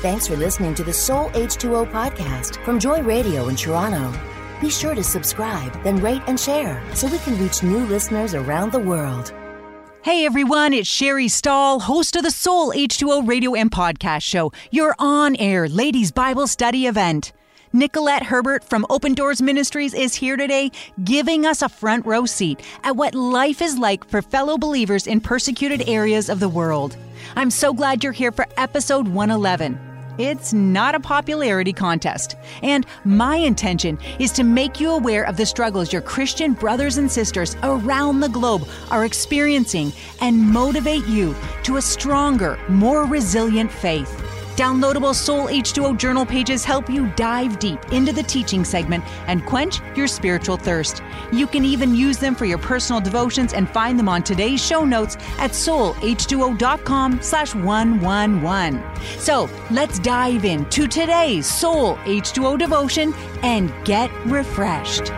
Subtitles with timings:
[0.00, 4.16] Thanks for listening to the Soul H2O podcast from Joy Radio in Toronto.
[4.60, 8.70] Be sure to subscribe, then rate and share so we can reach new listeners around
[8.70, 9.34] the world.
[10.02, 14.94] Hey everyone, it's Sherry Stahl, host of the Soul H2O radio and podcast show, your
[15.00, 17.32] on air ladies' Bible study event.
[17.72, 20.70] Nicolette Herbert from Open Doors Ministries is here today,
[21.02, 25.20] giving us a front row seat at what life is like for fellow believers in
[25.20, 26.96] persecuted areas of the world.
[27.34, 29.87] I'm so glad you're here for episode 111.
[30.18, 32.36] It's not a popularity contest.
[32.62, 37.10] And my intention is to make you aware of the struggles your Christian brothers and
[37.10, 44.27] sisters around the globe are experiencing and motivate you to a stronger, more resilient faith.
[44.58, 49.80] Downloadable Soul H2O journal pages help you dive deep into the teaching segment and quench
[49.94, 51.00] your spiritual thirst.
[51.30, 54.84] You can even use them for your personal devotions and find them on today's show
[54.84, 58.82] notes at soulh2o.com slash 111.
[59.20, 63.14] So let's dive into today's Soul H2O devotion
[63.44, 65.12] and get refreshed.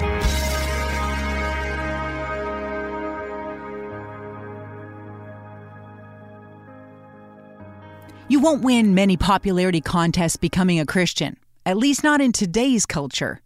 [8.31, 11.37] You won't win many popularity contests becoming a Christian,
[11.67, 13.41] at least not in today's culture.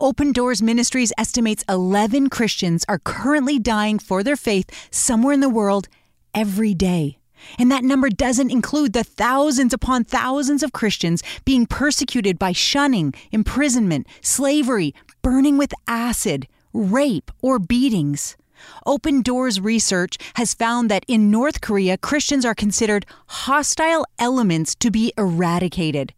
[0.00, 5.50] Open Doors Ministries estimates 11 Christians are currently dying for their faith somewhere in the
[5.50, 5.86] world
[6.32, 7.18] every day.
[7.58, 13.12] And that number doesn't include the thousands upon thousands of Christians being persecuted by shunning,
[13.32, 18.38] imprisonment, slavery, burning with acid, rape, or beatings.
[18.86, 24.90] Open Doors research has found that in North Korea, Christians are considered hostile elements to
[24.90, 26.12] be eradicated.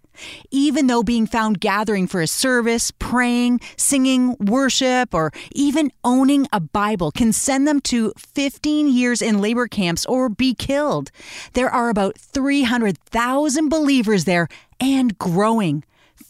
[0.51, 6.61] Even though being found gathering for a service, praying, singing, worship, or even owning a
[6.61, 11.11] Bible can send them to 15 years in labor camps or be killed.
[11.55, 14.49] There are about 300,000 believers there
[14.81, 15.85] and growing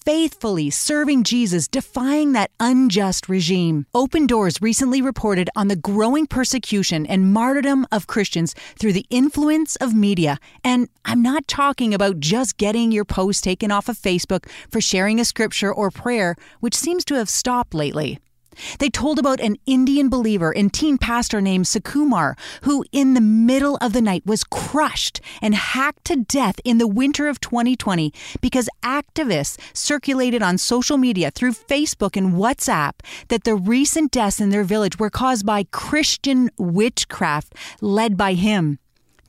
[0.04, 3.86] faithfully serving Jesus, defying that unjust regime.
[3.94, 9.76] Open Doors recently reported on the growing persecution and martyrdom of Christians through the influence
[9.76, 10.38] of media.
[10.62, 15.18] And I'm not talking about just getting your post taken off of Facebook for sharing
[15.20, 18.18] a scripture or prayer, which seems to have stopped lately.
[18.78, 23.76] They told about an Indian believer and teen pastor named Sukumar, who in the middle
[23.80, 28.68] of the night was crushed and hacked to death in the winter of 2020 because
[28.82, 32.92] activists circulated on social media through Facebook and WhatsApp
[33.28, 38.78] that the recent deaths in their village were caused by Christian witchcraft led by him.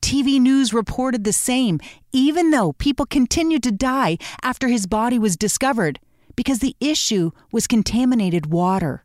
[0.01, 1.79] TV news reported the same,
[2.11, 5.99] even though people continued to die after his body was discovered,
[6.35, 9.03] because the issue was contaminated water.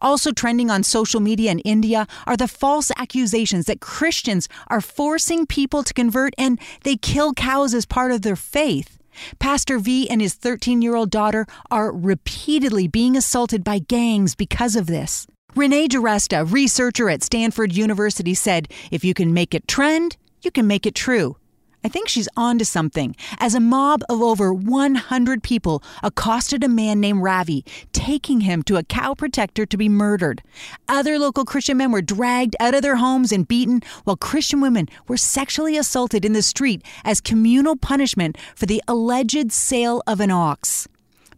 [0.00, 5.46] Also trending on social media in India are the false accusations that Christians are forcing
[5.46, 8.98] people to convert and they kill cows as part of their faith.
[9.38, 14.76] Pastor V and his 13 year old daughter are repeatedly being assaulted by gangs because
[14.76, 15.26] of this.
[15.54, 20.66] Renee DiResta, researcher at Stanford University, said if you can make it trend, you can
[20.66, 21.36] make it true.
[21.84, 26.68] I think she's on to something, as a mob of over 100 people accosted a
[26.68, 30.42] man named Ravi, taking him to a cow protector to be murdered.
[30.88, 34.88] Other local Christian men were dragged out of their homes and beaten, while Christian women
[35.06, 40.32] were sexually assaulted in the street as communal punishment for the alleged sale of an
[40.32, 40.88] ox.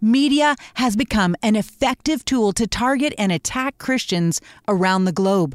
[0.00, 5.54] Media has become an effective tool to target and attack Christians around the globe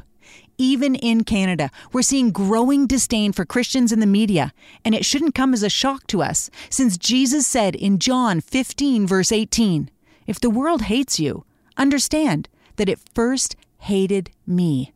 [0.58, 1.70] even in Canada.
[1.92, 4.52] We're seeing growing disdain for Christians in the media,
[4.84, 9.06] and it shouldn't come as a shock to us, since Jesus said in John 15,
[9.06, 9.90] verse 18,
[10.26, 11.44] If the world hates you,
[11.76, 14.92] understand that it first hated me.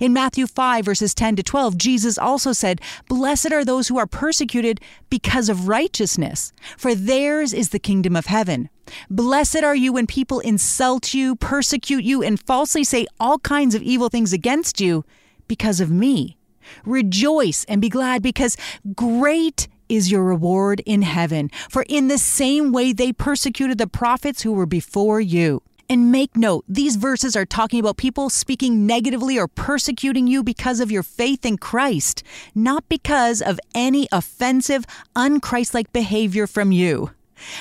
[0.00, 4.06] In Matthew 5, verses 10 to 12, Jesus also said, Blessed are those who are
[4.06, 8.68] persecuted because of righteousness, for theirs is the kingdom of heaven.
[9.10, 13.82] Blessed are you when people insult you, persecute you, and falsely say all kinds of
[13.82, 15.04] evil things against you
[15.48, 16.36] because of me.
[16.84, 18.56] Rejoice and be glad, because
[18.94, 21.50] great is your reward in heaven.
[21.70, 25.62] For in the same way they persecuted the prophets who were before you.
[25.88, 30.80] And make note, these verses are talking about people speaking negatively or persecuting you because
[30.80, 32.24] of your faith in Christ,
[32.56, 34.84] not because of any offensive,
[35.14, 37.12] unchristlike behavior from you.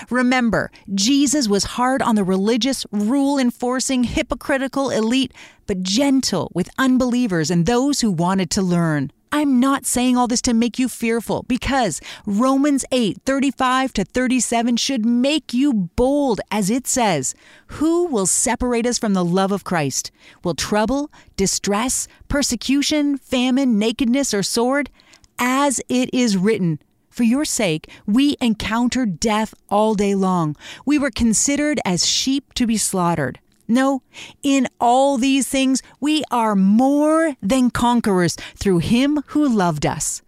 [0.10, 5.34] Remember, Jesus was hard on the religious, rule enforcing, hypocritical elite,
[5.68, 9.12] but gentle with unbelievers and those who wanted to learn.
[9.38, 14.78] I'm not saying all this to make you fearful because Romans 8 35 to 37
[14.78, 17.36] should make you bold, as it says,
[17.68, 20.10] Who will separate us from the love of Christ?
[20.46, 24.90] Will trouble, distress, persecution, famine, nakedness, or sword?
[25.38, 26.80] As it is written,
[27.10, 30.56] For your sake, we encountered death all day long.
[30.86, 33.42] We were considered as sheep to be slaughtered.
[33.68, 34.02] No,
[34.44, 40.22] in all these things, we are more than conquerors through him who loved us.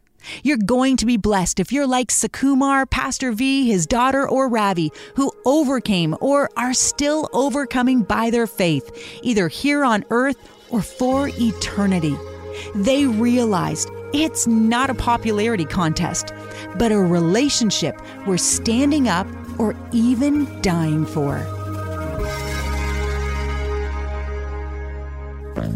[0.43, 4.91] You're going to be blessed if you're like Sukumar, Pastor V, his daughter, or Ravi,
[5.15, 10.37] who overcame or are still overcoming by their faith, either here on earth
[10.69, 12.15] or for eternity.
[12.75, 16.33] They realized it's not a popularity contest,
[16.77, 19.27] but a relationship we're standing up
[19.59, 21.56] or even dying for.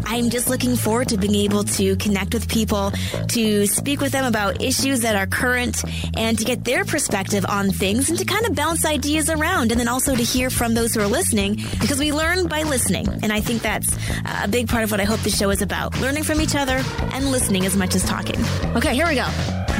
[0.06, 2.92] I'm just looking forward to being able to connect with people,
[3.28, 5.82] to speak with them about issues that are current,
[6.16, 9.70] and to get their perspective on things and to kind of bounce ideas around.
[9.72, 13.08] And then also to hear from those who are listening because we learn by listening.
[13.22, 13.96] And I think that's
[14.44, 16.82] a big part of what I hope the show is about learning from each other
[17.12, 18.40] and listening as much as talking.
[18.76, 19.28] Okay, here we go.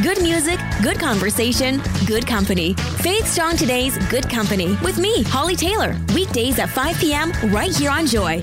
[0.03, 2.73] Good music, good conversation, good company.
[2.75, 5.95] Faith Strong Today's Good Company with me, Holly Taylor.
[6.15, 7.31] Weekdays at 5 p.m.
[7.53, 8.43] right here on Joy.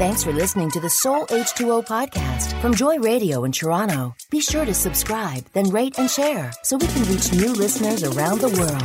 [0.00, 4.14] Thanks for listening to the Soul H2O podcast from Joy Radio in Toronto.
[4.30, 8.40] Be sure to subscribe, then rate and share so we can reach new listeners around
[8.40, 8.80] the world.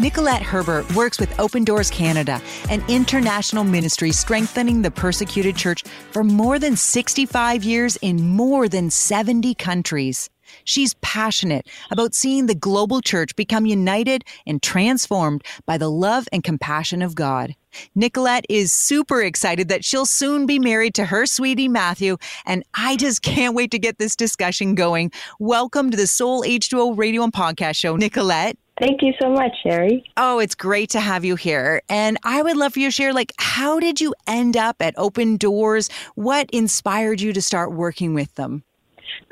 [0.00, 6.24] Nicolette Herbert works with Open Doors Canada, an international ministry strengthening the persecuted church for
[6.24, 10.28] more than 65 years in more than 70 countries.
[10.64, 16.44] She's passionate about seeing the global church become united and transformed by the love and
[16.44, 17.54] compassion of God.
[17.94, 22.16] Nicolette is super excited that she'll soon be married to her sweetie Matthew,
[22.46, 25.12] and I just can't wait to get this discussion going.
[25.38, 28.56] Welcome to the Soul H2O radio and podcast show, Nicolette.
[28.80, 30.02] Thank you so much, Sherry.
[30.16, 31.82] Oh, it's great to have you here.
[31.90, 34.94] And I would love for you to share like how did you end up at
[34.96, 35.90] Open Doors?
[36.14, 38.64] What inspired you to start working with them?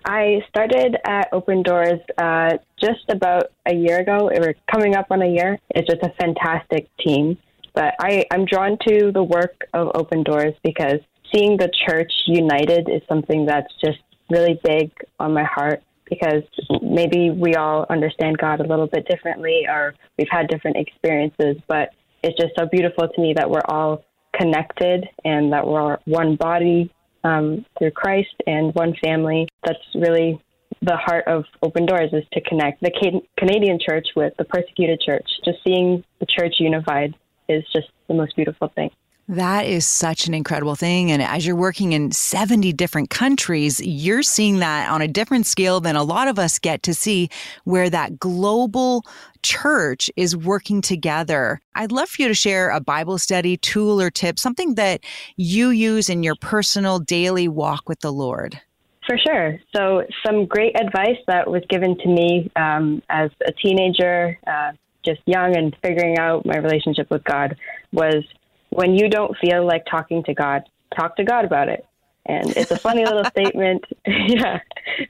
[0.05, 4.31] I started at Open Doors uh, just about a year ago.
[4.33, 5.59] We're coming up on a year.
[5.71, 7.37] It's just a fantastic team.
[7.75, 11.01] But I, I'm drawn to the work of Open Doors because
[11.33, 13.99] seeing the church united is something that's just
[14.31, 14.91] really big
[15.21, 16.43] on my heart because
[16.83, 21.91] maybe we all understand God a little bit differently or we've had different experiences, but
[22.23, 24.05] it's just so beautiful to me that we're all
[24.35, 26.91] connected and that we're one body
[27.25, 29.49] um, through Christ and one family.
[29.65, 30.41] That's really
[30.83, 35.27] the heart of Open Doors is to connect the Canadian church with the persecuted church.
[35.45, 37.15] Just seeing the church unified
[37.49, 38.91] is just the most beautiful thing.
[39.31, 41.13] That is such an incredible thing.
[41.13, 45.81] And as you're working in 70 different countries, you're seeing that on a different scale
[45.81, 47.29] than a lot of us get to see,
[47.65, 49.05] where that global
[49.43, 51.61] church is working together.
[51.75, 55.03] I'd love for you to share a Bible study tool or tip, something that
[55.37, 58.59] you use in your personal daily walk with the Lord.
[59.07, 59.59] For sure.
[59.77, 64.73] So, some great advice that was given to me um, as a teenager, uh,
[65.05, 67.57] just young and figuring out my relationship with God,
[67.93, 68.25] was
[68.71, 70.63] when you don't feel like talking to God,
[70.97, 71.87] talk to God about it.
[72.27, 73.85] And it's a funny little statement.
[74.07, 74.61] yeah,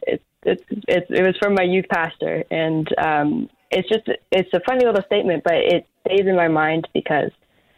[0.02, 2.44] it's, it's, it's, it was from my youth pastor.
[2.50, 6.88] And um, it's just, it's a funny little statement, but it stays in my mind
[6.94, 7.30] because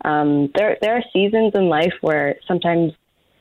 [0.05, 2.93] um, there, there are seasons in life where sometimes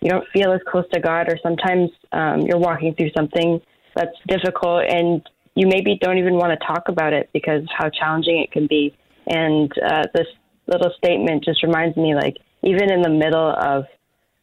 [0.01, 3.61] you don't feel as close to God, or sometimes um, you're walking through something
[3.95, 8.39] that's difficult and you maybe don't even want to talk about it because how challenging
[8.39, 8.95] it can be.
[9.27, 10.27] And uh, this
[10.69, 13.85] little statement just reminds me like even in the middle of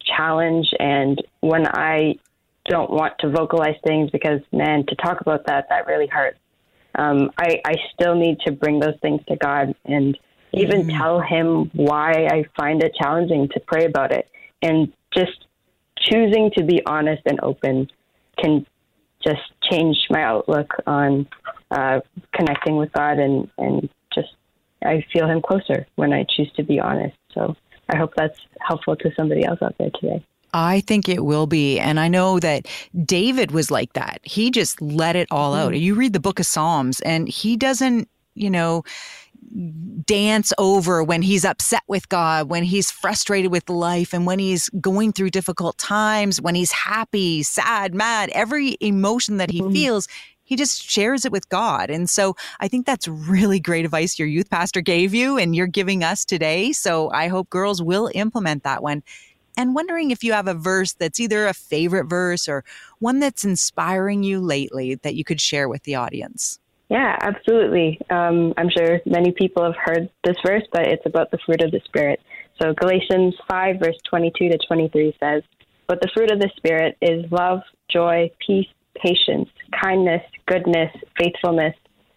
[0.05, 2.15] challenge and when I
[2.65, 6.39] don't want to vocalize things because man to talk about that that really hurts.
[6.95, 10.17] Um, I, I still need to bring those things to God and
[10.53, 10.97] even mm-hmm.
[10.97, 14.29] tell him why I find it challenging to pray about it.
[14.61, 15.45] And just
[15.99, 17.89] choosing to be honest and open
[18.41, 18.65] can
[19.23, 21.27] just change my outlook on
[21.71, 21.99] uh,
[22.33, 23.89] connecting with God and, and
[24.83, 27.17] I feel him closer when I choose to be honest.
[27.33, 27.55] So
[27.89, 30.23] I hope that's helpful to somebody else out there today.
[30.53, 31.79] I think it will be.
[31.79, 32.67] And I know that
[33.05, 34.19] David was like that.
[34.23, 35.59] He just let it all mm.
[35.59, 35.77] out.
[35.77, 38.83] You read the book of Psalms and he doesn't, you know,
[40.05, 44.69] dance over when he's upset with God, when he's frustrated with life, and when he's
[44.81, 49.71] going through difficult times, when he's happy, sad, mad, every emotion that he mm.
[49.71, 50.07] feels,
[50.47, 51.89] he just shares it with God.
[51.89, 55.67] And so I think that's really great advice your youth pastor gave you and you're
[55.67, 56.71] giving us today.
[56.71, 59.03] So I hope girls will implement that one.
[59.57, 62.63] And wondering if you have a verse that's either a favorite verse or
[62.99, 66.59] one that's inspiring you lately that you could share with the audience.
[66.89, 67.99] Yeah, absolutely.
[68.09, 71.71] Um, I'm sure many people have heard this verse, but it's about the fruit of
[71.71, 72.21] the Spirit.
[72.61, 75.43] So Galatians 5, verse 22 to 23 says,
[75.87, 78.67] but the fruit of the Spirit is love, joy, peace,
[79.03, 79.49] patience,
[79.83, 81.75] kindness, goodness, faithfulness,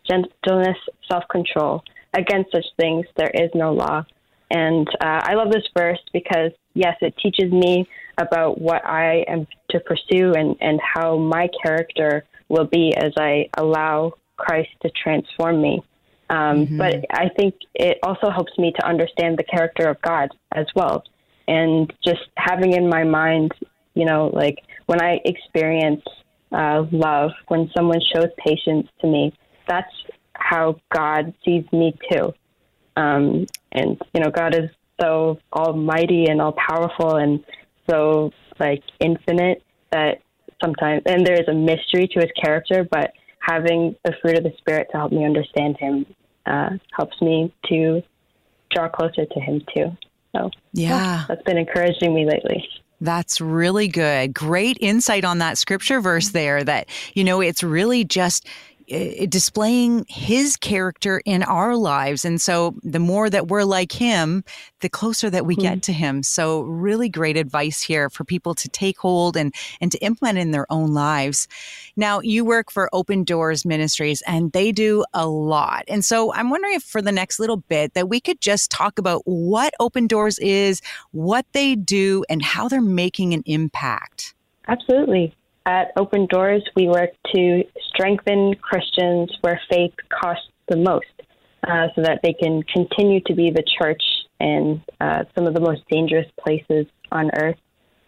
[0.09, 0.77] gentleness,
[1.11, 1.83] self control.
[2.15, 4.05] Against such things there is no law.
[4.51, 9.47] And uh, I love this verse because, yes, it teaches me about what I am
[9.71, 15.63] to pursue and, and how my character will be as I allow Christ to transform
[15.63, 15.83] me.
[16.31, 16.79] Um, mm-hmm.
[16.79, 21.05] But I think it also helps me to understand the character of God as well.
[21.47, 23.53] And just having in my mind,
[23.95, 26.03] you know, like when I experience
[26.53, 29.33] uh, love, when someone shows patience to me,
[29.69, 29.93] that's
[30.35, 32.33] how God sees me too.
[32.97, 37.45] Um, and, you know, God is so almighty and all powerful and
[37.89, 40.21] so like infinite that
[40.63, 44.53] sometimes, and there is a mystery to his character, but having the fruit of the
[44.59, 46.07] Spirit to help me understand him
[46.47, 48.03] uh, helps me to
[48.71, 49.97] draw closer to him too.
[50.37, 50.97] So, yeah.
[50.97, 52.65] yeah, that's been encouraging me lately.
[53.01, 54.35] That's really good.
[54.35, 58.47] Great insight on that scripture verse there that, you know, it's really just
[59.29, 62.25] displaying his character in our lives.
[62.25, 64.43] And so the more that we're like him,
[64.81, 65.63] the closer that we mm-hmm.
[65.63, 66.23] get to him.
[66.25, 70.51] So really great advice here for people to take hold and, and to implement in
[70.51, 71.47] their own lives.
[71.97, 75.85] Now you work for Open Doors Ministries and they do a lot.
[75.87, 78.99] And so I'm wondering if for the next little bit that we could just talk
[78.99, 80.83] about what Open Doors is,
[81.13, 84.35] what they do, and how they're making an impact.
[84.67, 85.35] Absolutely.
[85.71, 91.07] At Open Doors, we work to strengthen Christians where faith costs the most
[91.63, 94.03] uh, so that they can continue to be the church
[94.41, 97.59] in uh, some of the most dangerous places on earth.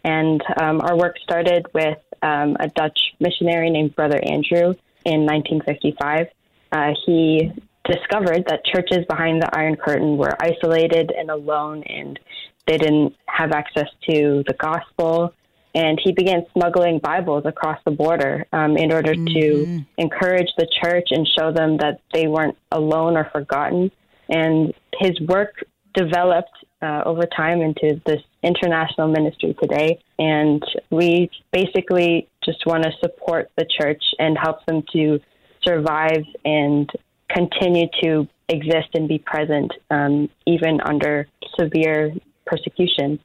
[0.02, 6.26] And um, our work started with um, a Dutch missionary named Brother Andrew in 1955.
[6.72, 7.52] Uh, he
[7.84, 12.18] discovered that churches behind the Iron Curtain were isolated and alone, and
[12.66, 15.32] they didn't have access to the gospel
[15.74, 19.40] and he began smuggling Bibles across the border um, in order mm-hmm.
[19.40, 23.90] to encourage the church and show them that they weren't alone or forgotten.
[24.28, 25.64] And his work
[25.94, 26.50] developed
[26.82, 30.00] uh, over time into this international ministry today.
[30.18, 35.20] And we basically just want to support the church and help them to
[35.62, 36.90] survive and
[37.30, 41.26] continue to exist and be present um, even under
[41.58, 42.12] severe
[42.46, 43.18] persecution.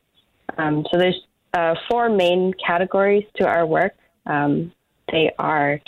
[0.58, 1.22] Um, so there's
[1.54, 3.94] uh, four main categories to our work.
[4.26, 4.72] Um,
[5.12, 5.80] they are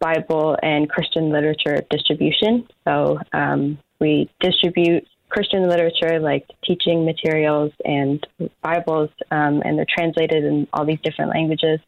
[0.00, 2.66] Bible and Christian literature distribution.
[2.86, 8.24] So um, we distribute Christian literature like teaching materials and
[8.62, 11.80] Bibles, um, and they're translated in all these different languages.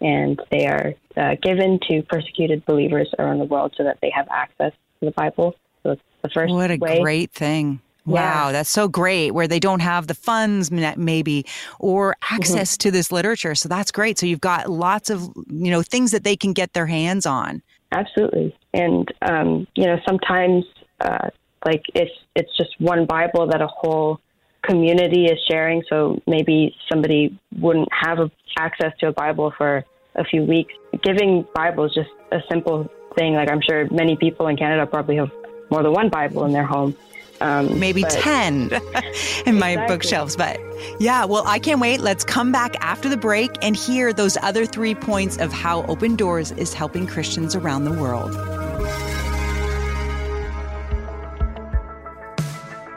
[0.00, 4.28] And they are uh, given to persecuted believers around the world so that they have
[4.30, 5.54] access to the Bible.
[5.82, 7.00] So it's the first What a way.
[7.00, 7.80] great thing.
[8.06, 8.52] Wow, yeah.
[8.52, 11.46] that's so great where they don't have the funds maybe
[11.78, 12.34] or mm-hmm.
[12.34, 12.88] access mm-hmm.
[12.88, 13.54] to this literature.
[13.54, 14.18] So that's great.
[14.18, 17.62] So you've got lots of, you know, things that they can get their hands on.
[17.92, 18.54] Absolutely.
[18.72, 20.64] And um, you know, sometimes
[21.00, 21.28] uh,
[21.64, 24.20] like it's it's just one Bible that a whole
[24.62, 29.84] community is sharing, so maybe somebody wouldn't have a, access to a Bible for
[30.16, 30.74] a few weeks.
[31.02, 33.34] Giving Bibles is just a simple thing.
[33.34, 35.30] Like I'm sure many people in Canada probably have
[35.70, 36.96] more than one Bible in their home.
[37.40, 38.70] Um, Maybe but, 10
[39.46, 39.86] in my exactly.
[39.86, 40.36] bookshelves.
[40.36, 40.60] But
[40.98, 42.00] yeah, well, I can't wait.
[42.00, 46.16] Let's come back after the break and hear those other three points of how Open
[46.16, 48.34] Doors is helping Christians around the world.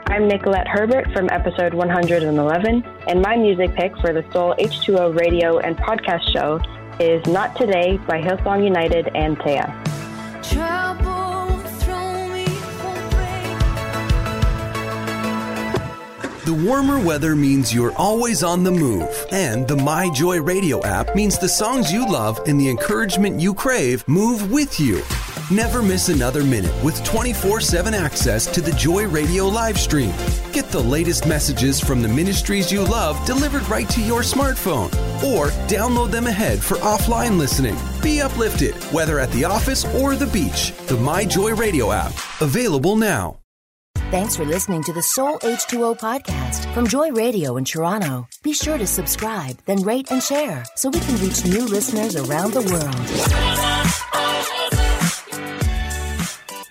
[0.06, 5.58] I'm Nicolette Herbert from episode 111, and my music pick for the Soul H2O radio
[5.58, 6.60] and podcast show
[6.98, 9.72] is Not Today by Hillsong United and Taya.
[16.48, 21.14] The warmer weather means you're always on the move, and the My Joy Radio app
[21.14, 25.02] means the songs you love and the encouragement you crave move with you.
[25.50, 30.14] Never miss another minute with 24 7 access to the Joy Radio live stream.
[30.54, 34.88] Get the latest messages from the ministries you love delivered right to your smartphone,
[35.22, 37.76] or download them ahead for offline listening.
[38.02, 40.72] Be uplifted, whether at the office or the beach.
[40.86, 43.38] The My Joy Radio app, available now.
[44.10, 48.26] Thanks for listening to the Soul H2O podcast from Joy Radio in Toronto.
[48.42, 52.54] Be sure to subscribe, then rate and share so we can reach new listeners around
[52.54, 53.98] the world.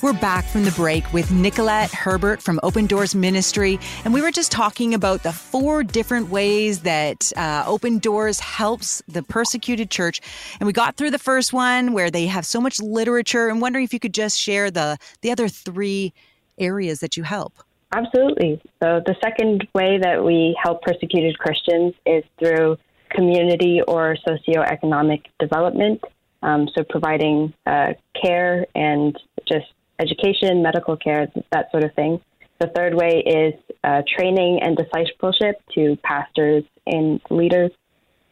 [0.02, 4.32] We're back from the break with Nicolette Herbert from Open Doors Ministry, and we were
[4.32, 10.22] just talking about the four different ways that uh, Open Doors helps the persecuted church.
[10.60, 13.50] And we got through the first one where they have so much literature.
[13.50, 16.14] I'm wondering if you could just share the the other three
[16.58, 17.54] areas that you help.
[17.96, 18.62] Absolutely.
[18.84, 22.78] So, the second way that we help persecuted Christians is through
[23.12, 26.02] community or socioeconomic development.
[26.44, 29.66] Um, so providing uh, care and just
[30.00, 32.22] education, medical care, that sort of thing.
[32.60, 37.72] The third way is uh, training and discipleship to pastors and leaders,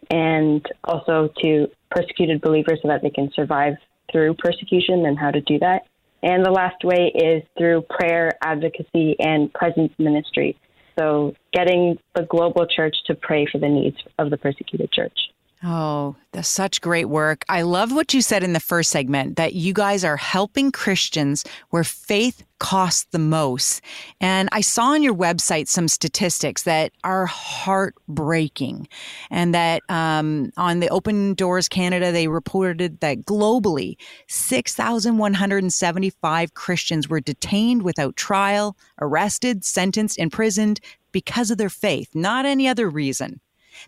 [0.09, 3.73] and also to persecuted believers so that they can survive
[4.11, 5.85] through persecution and how to do that.
[6.25, 10.57] And the last way is through prayer, advocacy, and presence ministry.
[10.97, 15.17] So, getting the global church to pray for the needs of the persecuted church.
[15.63, 17.43] Oh, that's such great work.
[17.49, 21.43] I love what you said in the first segment that you guys are helping Christians
[21.69, 23.81] where faith costs the most.
[24.19, 28.87] And I saw on your website some statistics that are heartbreaking.
[29.31, 33.95] And that um, on the Open Doors Canada, they reported that globally,
[34.27, 40.79] 6,175 Christians were detained without trial, arrested, sentenced, imprisoned
[41.11, 43.39] because of their faith, not any other reason.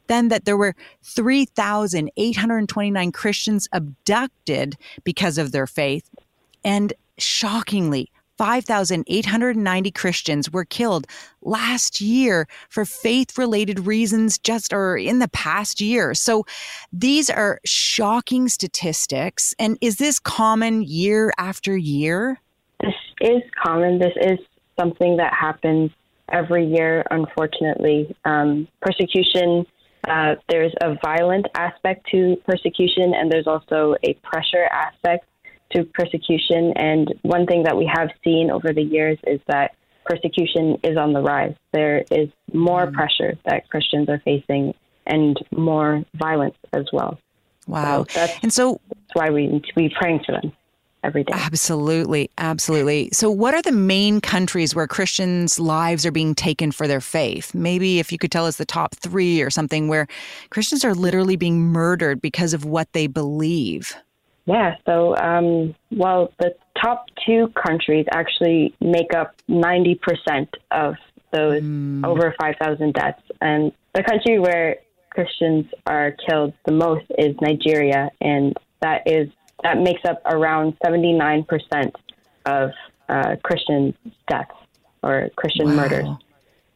[0.07, 6.09] Then that there were 3,829 Christians abducted because of their faith.
[6.63, 11.07] And shockingly, 5,890 Christians were killed
[11.41, 16.13] last year for faith related reasons, just or in the past year.
[16.13, 16.45] So
[16.93, 19.55] these are shocking statistics.
[19.57, 22.39] And is this common year after year?
[22.79, 23.99] This is common.
[23.99, 24.39] This is
[24.79, 25.91] something that happens
[26.31, 28.15] every year, unfortunately.
[28.25, 29.65] Um, persecution
[30.07, 35.25] uh, there's a violent aspect to persecution, and there's also a pressure aspect
[35.73, 36.73] to persecution.
[36.75, 39.75] And one thing that we have seen over the years is that
[40.05, 41.55] persecution is on the rise.
[41.73, 42.93] There is more mm.
[42.93, 44.73] pressure that Christians are facing
[45.05, 47.19] and more violence as well.
[47.67, 48.05] Wow.
[48.09, 50.53] So and so that's why we we praying for them
[51.07, 51.33] every day.
[51.33, 53.09] Absolutely, absolutely.
[53.13, 57.55] So, what are the main countries where Christians' lives are being taken for their faith?
[57.55, 60.07] Maybe if you could tell us the top three or something where
[60.49, 63.95] Christians are literally being murdered because of what they believe.
[64.45, 69.97] Yeah, so, um, well, the top two countries actually make up 90%
[70.71, 70.95] of
[71.33, 72.05] those mm.
[72.05, 73.21] over 5,000 deaths.
[73.41, 74.77] And the country where
[75.09, 79.29] Christians are killed the most is Nigeria, and that is
[79.63, 81.91] that makes up around 79%
[82.45, 82.71] of
[83.09, 83.95] uh, Christian
[84.27, 84.51] deaths
[85.03, 85.75] or Christian wow.
[85.75, 86.07] murders.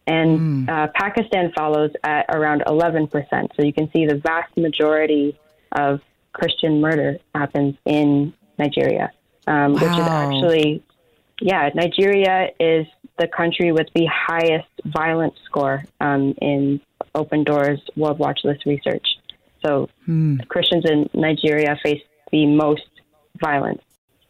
[0.08, 0.70] And mm.
[0.70, 3.10] uh, Pakistan follows at around 11%.
[3.56, 5.40] So you can see the vast majority
[5.72, 6.02] of
[6.34, 9.12] Christian murder happens in Nigeria,
[9.48, 9.80] um, wow.
[9.80, 10.84] which is actually,
[11.42, 12.88] yeah, Nigeria is
[13.20, 16.82] the country with the highest violence score um, in
[17.14, 19.06] Open Doors World Watch List research.
[19.64, 20.46] So mm.
[20.48, 22.90] Christians in Nigeria face the most
[23.40, 23.82] violence.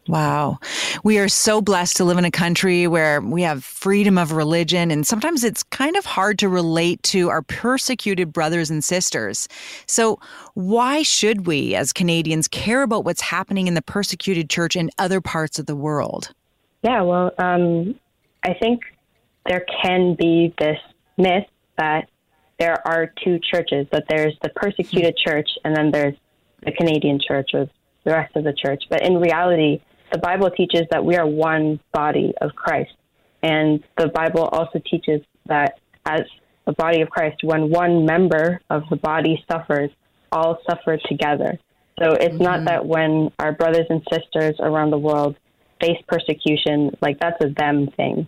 [0.08, 0.58] Wow.
[1.04, 4.90] We are so blessed to live in a country where we have freedom of religion,
[4.90, 9.46] and sometimes it's kind of hard to relate to our persecuted brothers and sisters.
[9.86, 10.18] So,
[10.54, 15.20] why should we, as Canadians, care about what's happening in the persecuted church in other
[15.20, 16.32] parts of the world?
[16.82, 17.94] Yeah, well, um,
[18.42, 18.80] I think
[19.48, 20.78] there can be this
[21.16, 21.46] myth
[21.78, 22.08] that
[22.58, 26.16] there are two churches, that there's the persecuted church and then there's
[26.64, 27.68] the Canadian church or
[28.04, 28.84] the rest of the church.
[28.90, 29.80] But in reality,
[30.12, 32.92] the Bible teaches that we are one body of Christ.
[33.42, 36.22] And the Bible also teaches that as
[36.66, 39.90] the body of Christ, when one member of the body suffers,
[40.30, 41.58] all suffer together.
[42.00, 42.42] So it's mm-hmm.
[42.42, 45.36] not that when our brothers and sisters around the world
[45.80, 48.26] face persecution, like that's a them thing.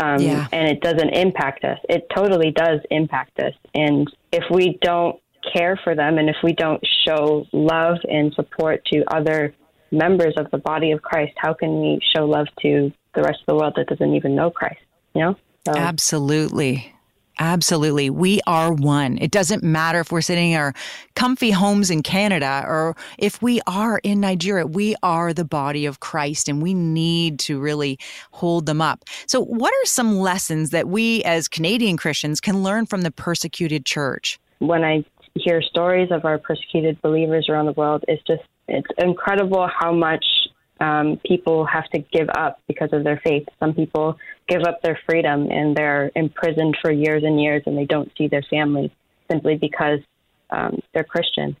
[0.00, 0.46] Um, yeah.
[0.52, 1.78] And it doesn't impact us.
[1.88, 3.54] It totally does impact us.
[3.74, 5.20] And if we don't
[5.52, 9.54] care for them and if we don't show love and support to other
[9.90, 13.46] members of the body of Christ, how can we show love to the rest of
[13.46, 14.80] the world that doesn't even know Christ?
[15.14, 15.34] You know?
[15.66, 15.72] So.
[15.76, 16.94] Absolutely.
[17.40, 18.10] Absolutely.
[18.10, 19.16] We are one.
[19.18, 20.74] It doesn't matter if we're sitting in our
[21.14, 24.66] comfy homes in Canada or if we are in Nigeria.
[24.66, 27.98] We are the body of Christ and we need to really
[28.32, 29.04] hold them up.
[29.28, 33.86] So, what are some lessons that we as Canadian Christians can learn from the persecuted
[33.86, 34.40] church?
[34.58, 35.04] When I
[35.38, 40.24] hear stories of our persecuted believers around the world, it's just it's incredible how much
[40.80, 43.46] um, people have to give up because of their faith.
[43.58, 44.16] Some people
[44.48, 48.28] give up their freedom and they're imprisoned for years and years, and they don't see
[48.28, 48.94] their family
[49.30, 50.00] simply because
[50.50, 51.56] um, they're Christian.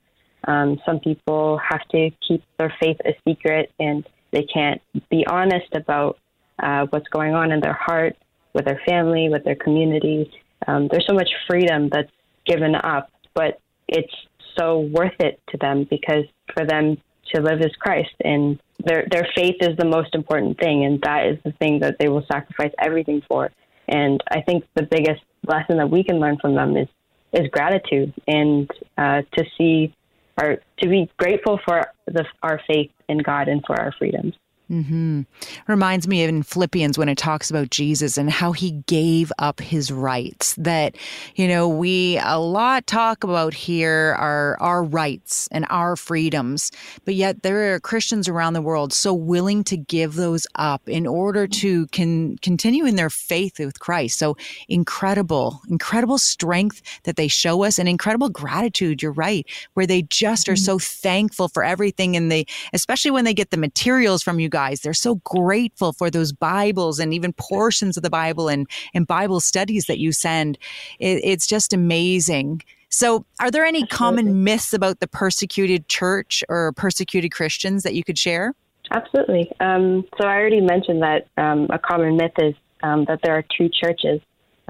[0.46, 5.74] Um, some people have to keep their faith a secret, and they can't be honest
[5.74, 6.18] about
[6.62, 8.16] uh, what's going on in their heart,
[8.54, 10.30] with their family, with their community.
[10.66, 12.10] Um, there's so much freedom that's
[12.46, 14.14] given up, but it's
[14.58, 16.96] so worth it to them because for them
[17.34, 21.26] to live as Christ and their their faith is the most important thing and that
[21.26, 23.50] is the thing that they will sacrifice everything for.
[23.88, 26.88] And I think the biggest lesson that we can learn from them is
[27.32, 29.94] is gratitude and uh, to see
[30.38, 34.34] our to be grateful for the, our faith in God and for our freedoms.
[34.70, 35.22] Mm-hmm.
[35.66, 39.60] Reminds me of in Philippians when it talks about Jesus and how he gave up
[39.60, 40.54] his rights.
[40.56, 40.94] That,
[41.36, 46.70] you know, we a lot talk about here are our rights and our freedoms,
[47.06, 51.06] but yet there are Christians around the world so willing to give those up in
[51.06, 54.18] order to can continue in their faith with Christ.
[54.18, 54.36] So
[54.68, 59.00] incredible, incredible strength that they show us and incredible gratitude.
[59.00, 60.62] You're right, where they just are mm-hmm.
[60.62, 64.57] so thankful for everything and they, especially when they get the materials from you guys
[64.58, 64.80] guys.
[64.80, 69.38] They're so grateful for those Bibles and even portions of the Bible and, and Bible
[69.38, 70.58] studies that you send.
[70.98, 72.62] It, it's just amazing.
[72.88, 73.96] So, are there any Absolutely.
[73.96, 78.54] common myths about the persecuted church or persecuted Christians that you could share?
[78.90, 79.48] Absolutely.
[79.60, 83.44] Um, so, I already mentioned that um, a common myth is um, that there are
[83.56, 84.20] two churches,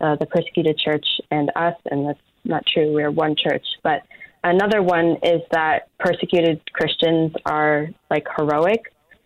[0.02, 2.92] uh, the persecuted church and us, and that's not true.
[2.92, 3.64] We're one church.
[3.82, 4.02] But
[4.44, 8.82] another one is that persecuted Christians are like heroic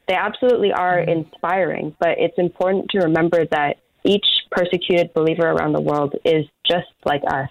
[0.09, 1.11] they absolutely are mm-hmm.
[1.11, 6.88] inspiring, but it's important to remember that each persecuted believer around the world is just
[7.05, 7.49] like us.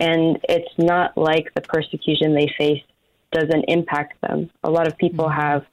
[0.00, 2.82] And it's not like the persecution they face
[3.32, 4.50] doesn't impact them.
[4.62, 5.40] A lot of people mm-hmm.
[5.40, 5.64] have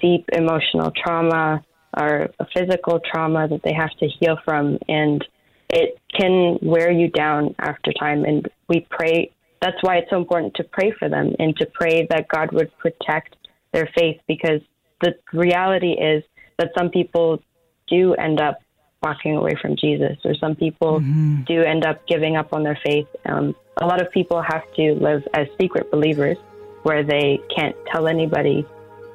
[0.00, 1.64] deep emotional trauma
[1.96, 5.26] or a physical trauma that they have to heal from, and
[5.68, 8.24] it can wear you down after time.
[8.24, 9.32] And we pray.
[9.60, 12.70] That's why it's so important to pray for them and to pray that God would
[12.78, 13.36] protect
[13.72, 14.60] their faith because
[15.00, 16.22] the reality is
[16.58, 17.42] that some people
[17.88, 18.60] do end up
[19.02, 21.42] walking away from Jesus, or some people mm-hmm.
[21.44, 23.08] do end up giving up on their faith.
[23.24, 26.36] Um, a lot of people have to live as secret believers
[26.82, 28.66] where they can't tell anybody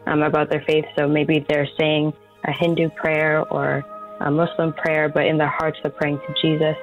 [0.08, 0.86] um, about their faith.
[0.96, 3.86] So maybe they're saying a Hindu prayer or
[4.20, 6.78] a Muslim prayer, but in their hearts they're praying to Jesus.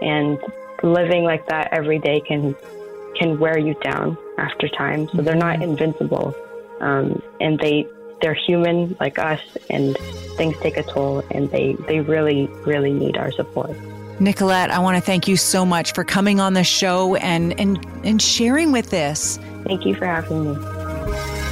[0.00, 0.38] And
[0.82, 2.54] living like that every day can
[3.16, 5.08] can wear you down after time.
[5.08, 5.70] So they're not mm-hmm.
[5.70, 6.34] invincible,
[6.80, 7.86] um, and they
[8.24, 9.98] they're human like us and
[10.38, 13.76] things take a toll and they, they really, really need our support.
[14.18, 17.84] Nicolette, I want to thank you so much for coming on the show and, and,
[18.02, 19.38] and sharing with this.
[19.66, 21.43] Thank you for having me.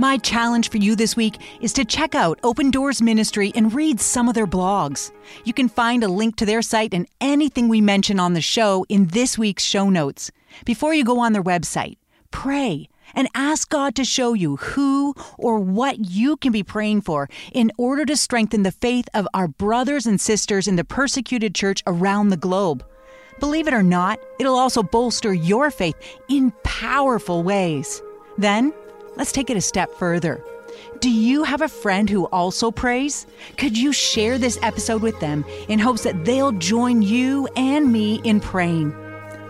[0.00, 4.00] My challenge for you this week is to check out Open Doors Ministry and read
[4.00, 5.12] some of their blogs.
[5.44, 8.86] You can find a link to their site and anything we mention on the show
[8.88, 10.30] in this week's show notes.
[10.64, 11.98] Before you go on their website,
[12.30, 17.28] pray and ask God to show you who or what you can be praying for
[17.52, 21.82] in order to strengthen the faith of our brothers and sisters in the persecuted church
[21.86, 22.82] around the globe.
[23.38, 25.96] Believe it or not, it'll also bolster your faith
[26.30, 28.00] in powerful ways.
[28.38, 28.72] Then,
[29.20, 30.42] Let's take it a step further.
[31.00, 33.26] Do you have a friend who also prays?
[33.58, 38.22] Could you share this episode with them in hopes that they'll join you and me
[38.24, 38.96] in praying?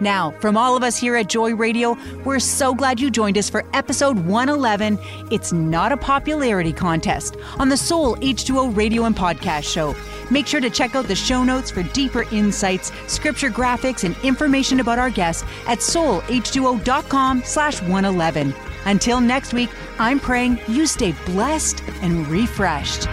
[0.00, 3.48] Now, from all of us here at Joy Radio, we're so glad you joined us
[3.48, 4.98] for episode 111.
[5.30, 9.94] It's not a popularity contest on the Soul H2O radio and podcast show.
[10.32, 14.80] Make sure to check out the show notes for deeper insights, scripture graphics, and information
[14.80, 18.52] about our guests at soulh2o.com slash 111.
[18.84, 23.08] Until next week, I'm praying you stay blessed and refreshed.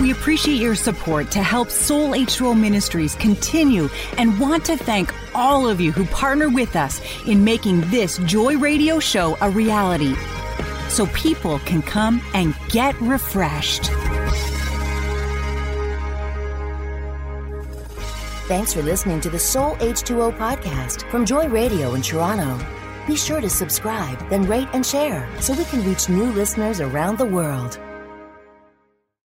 [0.00, 5.68] We appreciate your support to help Soul H2O Ministries continue and want to thank all
[5.68, 10.16] of you who partner with us in making this Joy Radio show a reality
[10.88, 13.90] so people can come and get refreshed.
[18.48, 22.81] Thanks for listening to the Soul H2O podcast from Joy Radio in Toronto.
[23.06, 27.18] Be sure to subscribe, then rate and share so we can reach new listeners around
[27.18, 27.80] the world.